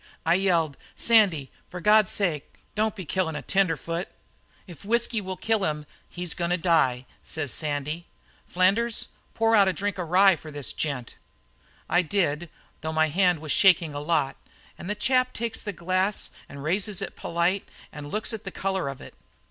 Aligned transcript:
"I 0.25 0.33
yelled: 0.33 0.77
'Sandy, 0.95 1.51
for 1.69 1.79
God's 1.79 2.11
sake, 2.11 2.55
don't 2.73 2.95
be 2.95 3.05
killin' 3.05 3.35
a 3.35 3.43
tenderfoot!' 3.43 4.07
"'If 4.65 4.83
whisky 4.83 5.21
will 5.21 5.37
kill 5.37 5.63
him 5.63 5.85
he's 6.09 6.33
goin' 6.33 6.49
to 6.49 6.57
die,' 6.57 7.05
says 7.21 7.53
Sandy. 7.53 8.07
'Flanders, 8.47 9.09
pour 9.35 9.55
out 9.55 9.67
a 9.67 9.73
drink 9.73 9.99
of 9.99 10.09
rye 10.09 10.35
for 10.35 10.49
this 10.49 10.73
gent.' 10.73 11.17
"I 11.87 12.01
did 12.01 12.41
it, 12.45 12.49
though 12.81 12.91
my 12.91 13.09
hand 13.09 13.41
was 13.41 13.51
shaking 13.51 13.93
a 13.93 13.99
lot, 13.99 14.37
and 14.75 14.89
the 14.89 14.95
chap 14.95 15.33
takes 15.33 15.61
the 15.61 15.71
glass 15.71 16.31
and 16.49 16.63
raises 16.63 17.03
it 17.03 17.15
polite, 17.15 17.69
and 17.91 18.09
looks 18.11 18.33
at 18.33 18.43
the 18.43 18.49
colour 18.49 18.89
of 18.89 19.01
it. 19.01 19.13